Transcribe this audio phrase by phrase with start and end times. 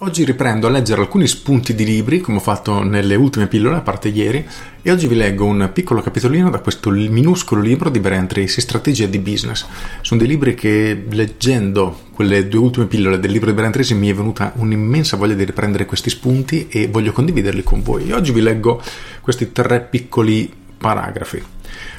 [0.00, 3.80] Oggi riprendo a leggere alcuni spunti di libri, come ho fatto nelle ultime pillole, a
[3.80, 4.46] parte ieri,
[4.82, 9.06] e oggi vi leggo un piccolo capitolino da questo minuscolo libro di Brian Tracy, Strategia
[9.06, 9.64] di Business.
[10.02, 14.10] Sono dei libri che leggendo quelle due ultime pillole del libro di Brian Tracy mi
[14.10, 18.10] è venuta un'immensa voglia di riprendere questi spunti e voglio condividerli con voi.
[18.10, 18.82] E oggi vi leggo
[19.22, 21.42] questi tre piccoli paragrafi.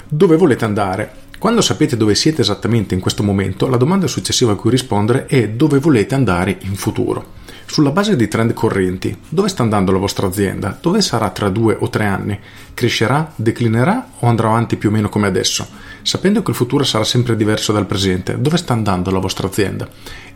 [0.07, 1.11] Dove volete andare?
[1.39, 5.49] Quando sapete dove siete esattamente in questo momento, la domanda successiva a cui rispondere è
[5.49, 7.33] dove volete andare in futuro.
[7.69, 10.75] Sulla base dei trend correnti, dove sta andando la vostra azienda?
[10.81, 12.39] Dove sarà tra due o tre anni?
[12.73, 15.67] Crescerà, declinerà o andrà avanti più o meno come adesso?
[16.01, 19.87] Sapendo che il futuro sarà sempre diverso dal presente, dove sta andando la vostra azienda?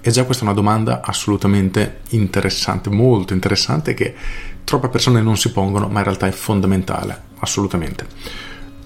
[0.01, 4.13] E già questa è una domanda assolutamente interessante, molto interessante che
[4.65, 8.05] troppe persone non si pongono, ma in realtà è fondamentale, assolutamente.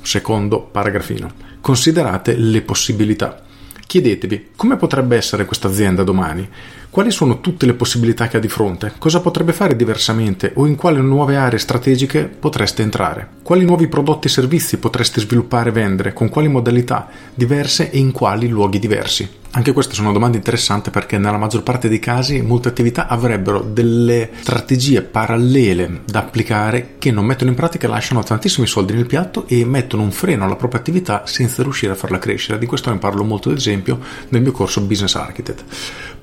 [0.02, 1.32] Secondo paragrafino.
[1.60, 3.42] Considerate le possibilità.
[3.88, 6.48] Chiedetevi come potrebbe essere questa azienda domani,
[6.96, 10.78] quali sono tutte le possibilità che ha di fronte, cosa potrebbe fare diversamente o in
[10.78, 16.14] quali nuove aree strategiche potreste entrare, quali nuovi prodotti e servizi potreste sviluppare e vendere,
[16.14, 19.30] con quali modalità diverse e in quali luoghi diversi.
[19.52, 24.30] Anche queste sono domande interessanti perché nella maggior parte dei casi molte attività avrebbero delle
[24.40, 29.66] strategie parallele da applicare che non mettono in pratica lasciano tantissimi soldi nel piatto e
[29.66, 32.58] mettono un freno alla propria attività senza riuscire a farla crescere.
[32.58, 35.64] Di questo ne parlo molto ad esempio nel mio corso Business Architect.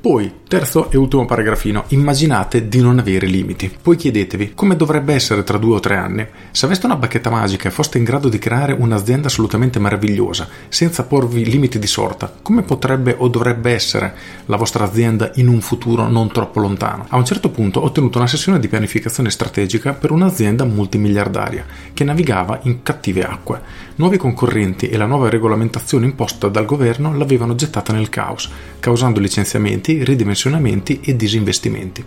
[0.03, 3.73] Poi, terzo e ultimo paragrafino, immaginate di non avere limiti.
[3.81, 6.27] Poi chiedetevi come dovrebbe essere tra due o tre anni.
[6.51, 11.05] Se aveste una bacchetta magica e foste in grado di creare un'azienda assolutamente meravigliosa, senza
[11.05, 14.13] porvi limiti di sorta, come potrebbe o dovrebbe essere
[14.47, 17.07] la vostra azienda in un futuro non troppo lontano?
[17.09, 22.03] A un certo punto ho tenuto una sessione di pianificazione strategica per un'azienda multimiliardaria che
[22.03, 23.61] navigava in cattive acque.
[23.95, 28.51] Nuovi concorrenti e la nuova regolamentazione imposta dal governo l'avevano gettata nel caos,
[28.81, 32.05] causando licenziamenti ridimensionamenti e disinvestimenti.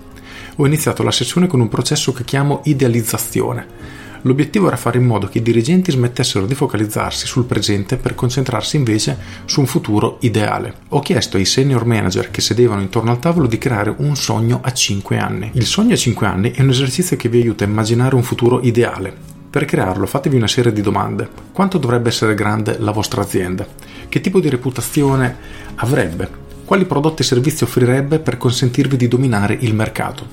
[0.58, 4.04] Ho iniziato la sessione con un processo che chiamo idealizzazione.
[4.22, 8.76] L'obiettivo era fare in modo che i dirigenti smettessero di focalizzarsi sul presente per concentrarsi
[8.76, 10.74] invece su un futuro ideale.
[10.90, 14.72] Ho chiesto ai senior manager che sedevano intorno al tavolo di creare un sogno a
[14.72, 15.52] 5 anni.
[15.54, 18.62] Il sogno a 5 anni è un esercizio che vi aiuta a immaginare un futuro
[18.62, 19.14] ideale.
[19.48, 21.30] Per crearlo fatevi una serie di domande.
[21.52, 23.68] Quanto dovrebbe essere grande la vostra azienda?
[24.10, 25.38] Che tipo di reputazione
[25.76, 26.45] avrebbe?
[26.66, 30.26] Quali prodotti e servizi offrirebbe per consentirvi di dominare il mercato?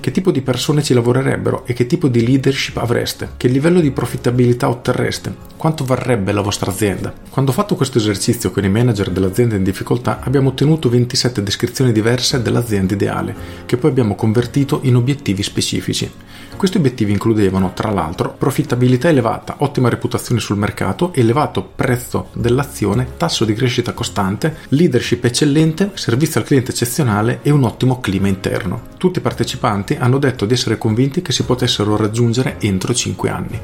[0.00, 3.32] Che tipo di persone ci lavorerebbero e che tipo di leadership avreste?
[3.36, 5.34] Che livello di profittabilità otterreste?
[5.58, 7.12] Quanto varrebbe la vostra azienda?
[7.28, 11.92] Quando ho fatto questo esercizio con i manager dell'azienda in difficoltà abbiamo ottenuto 27 descrizioni
[11.92, 13.34] diverse dell'azienda ideale,
[13.66, 16.10] che poi abbiamo convertito in obiettivi specifici.
[16.56, 23.44] Questi obiettivi includevano, tra l'altro, profittabilità elevata, ottima reputazione sul mercato, elevato prezzo dell'azione, tasso
[23.44, 28.80] di crescita costante, leadership eccellente, servizio al cliente eccezionale e un ottimo clima interno.
[28.96, 33.60] Tutti i partecipanti hanno detto di essere convinti che si potessero raggiungere entro 5 anni.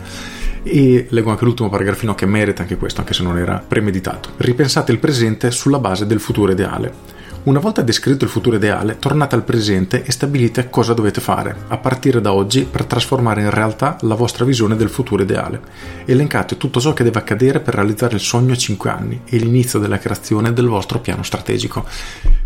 [0.63, 4.31] E leggo anche l'ultimo paragrafino che merita anche questo, anche se non era premeditato.
[4.37, 7.19] Ripensate il presente sulla base del futuro ideale.
[7.43, 11.79] Una volta descritto il futuro ideale, tornate al presente e stabilite cosa dovete fare, a
[11.79, 15.59] partire da oggi, per trasformare in realtà la vostra visione del futuro ideale.
[16.05, 19.79] Elencate tutto ciò che deve accadere per realizzare il sogno a 5 anni e l'inizio
[19.79, 21.87] della creazione del vostro piano strategico.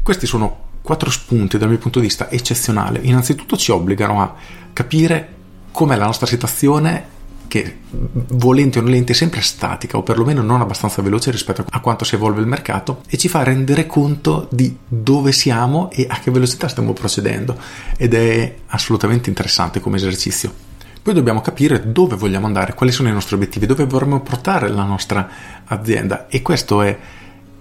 [0.00, 3.08] Questi sono quattro spunti dal mio punto di vista eccezionali.
[3.08, 4.32] Innanzitutto ci obbligano a
[4.72, 5.28] capire
[5.72, 7.13] com'è la nostra situazione
[7.48, 7.78] che
[8.12, 12.14] volente o nolente è sempre statica o perlomeno non abbastanza veloce rispetto a quanto si
[12.14, 16.68] evolve il mercato e ci fa rendere conto di dove siamo e a che velocità
[16.68, 17.56] stiamo procedendo.
[17.96, 20.52] Ed è assolutamente interessante come esercizio.
[21.02, 24.84] Poi dobbiamo capire dove vogliamo andare, quali sono i nostri obiettivi, dove vorremmo portare la
[24.84, 25.28] nostra
[25.66, 26.28] azienda.
[26.28, 26.98] E questo è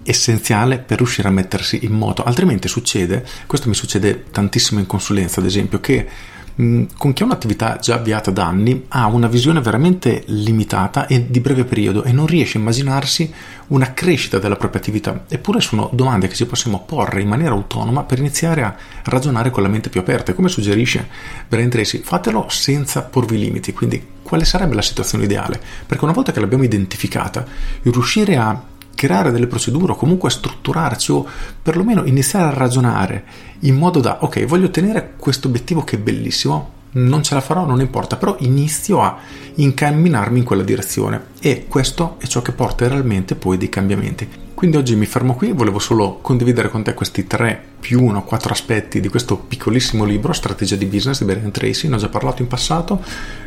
[0.02, 5.40] essenziale per riuscire a mettersi in moto, altrimenti succede, questo mi succede tantissimo in consulenza
[5.40, 9.60] ad esempio, che Mm, con chi ha un'attività già avviata da anni ha una visione
[9.60, 13.32] veramente limitata e di breve periodo e non riesce a immaginarsi
[13.68, 15.24] una crescita della propria attività.
[15.28, 19.64] Eppure sono domande che ci possiamo porre in maniera autonoma per iniziare a ragionare con
[19.64, 20.32] la mente più aperta.
[20.34, 21.08] Come suggerisce
[21.48, 23.72] Brian Tracy, fatelo senza porvi limiti.
[23.72, 25.60] Quindi, quale sarebbe la situazione ideale?
[25.86, 27.44] Perché una volta che l'abbiamo identificata,
[27.82, 28.72] riuscire a
[29.04, 31.26] creare delle procedure o comunque strutturarci o
[31.60, 33.24] perlomeno iniziare a ragionare
[33.60, 37.66] in modo da ok voglio ottenere questo obiettivo che è bellissimo non ce la farò
[37.66, 39.18] non importa però inizio a
[39.56, 44.78] incamminarmi in quella direzione e questo è ciò che porta realmente poi dei cambiamenti quindi
[44.78, 49.00] oggi mi fermo qui volevo solo condividere con te questi tre più uno quattro aspetti
[49.00, 52.48] di questo piccolissimo libro Strategia di business di Brian Tracy ne ho già parlato in
[52.48, 53.02] passato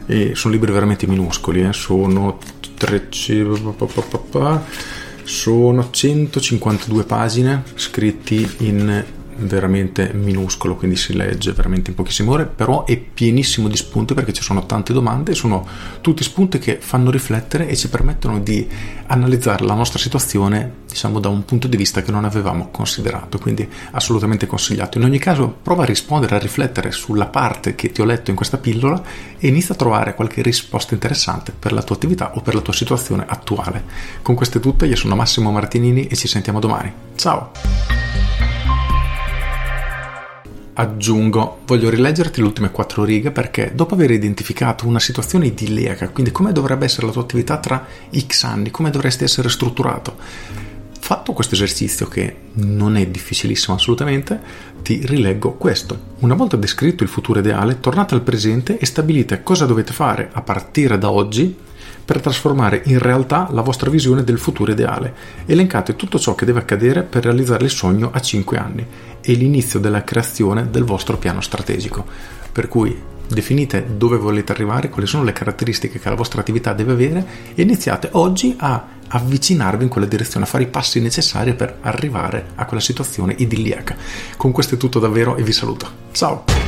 [0.05, 1.73] e sono libri veramente minuscoli eh?
[1.73, 2.37] sono
[2.75, 3.87] 300,
[5.27, 9.03] sono 152 pagine scritti in
[9.39, 14.33] veramente minuscolo, quindi si legge veramente in pochissime ore, però è pienissimo di spunti perché
[14.33, 15.65] ci sono tante domande, sono
[16.01, 18.67] tutti spunti che fanno riflettere e ci permettono di
[19.07, 23.67] analizzare la nostra situazione, diciamo, da un punto di vista che non avevamo considerato, quindi
[23.91, 24.97] assolutamente consigliato.
[24.97, 28.35] In ogni caso, prova a rispondere, a riflettere sulla parte che ti ho letto in
[28.35, 29.01] questa pillola
[29.37, 32.73] e inizia a trovare qualche risposta interessante per la tua attività o per la tua
[32.73, 33.83] situazione attuale.
[34.21, 36.91] Con questo è tutto, io sono Massimo Martinini e ci sentiamo domani.
[37.15, 37.96] Ciao!
[40.79, 46.31] Aggiungo, voglio rileggerti le ultime quattro righe perché dopo aver identificato una situazione idilliaca, quindi
[46.31, 47.85] come dovrebbe essere la tua attività tra
[48.15, 50.15] X anni, come dovresti essere strutturato,
[50.99, 54.39] fatto questo esercizio che non è difficilissimo assolutamente,
[54.83, 55.99] ti rileggo questo.
[56.19, 60.41] Una volta descritto il futuro ideale, tornate al presente e stabilite cosa dovete fare a
[60.41, 61.55] partire da oggi
[62.07, 65.13] per trasformare in realtà la vostra visione del futuro ideale.
[65.45, 68.87] Elencate tutto ciò che deve accadere per realizzare il sogno a 5 anni
[69.19, 72.05] e l'inizio della creazione del vostro piano strategico.
[72.49, 76.93] Per cui definite dove volete arrivare, quali sono le caratteristiche che la vostra attività deve
[76.93, 81.79] avere e iniziate oggi a avvicinarvi in quella direzione, a fare i passi necessari per
[81.81, 83.97] arrivare a quella situazione idilliaca.
[84.37, 85.89] Con questo è tutto davvero e vi saluto.
[86.13, 86.66] Ciao!